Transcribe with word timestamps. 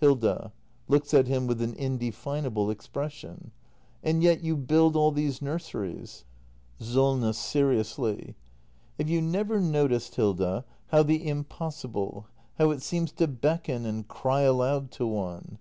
Hilda. 0.00 0.52
[Looks 0.88 1.14
at 1.14 1.28
him 1.28 1.46
with 1.46 1.62
an 1.62 1.72
indefinable 1.74 2.72
expression.] 2.72 3.52
And 4.02 4.20
yet 4.20 4.42
you 4.42 4.56
build 4.56 4.96
all 4.96 5.12
these 5.12 5.40
nurseries? 5.40 6.24
SOLNESS. 6.80 7.38
[Seriously.] 7.38 8.34
Have 8.98 9.08
you 9.08 9.22
never 9.22 9.60
noticed, 9.60 10.16
Hilda, 10.16 10.64
how 10.88 11.04
the 11.04 11.24
impossible— 11.28 12.26
how 12.58 12.72
it 12.72 12.82
seems 12.82 13.12
to 13.12 13.28
beckon 13.28 13.86
and 13.86 14.08
cry 14.08 14.40
aloud 14.40 14.90
to 14.90 15.06
one? 15.06 15.58